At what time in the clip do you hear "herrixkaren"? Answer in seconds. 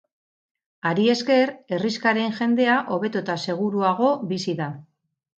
1.75-2.33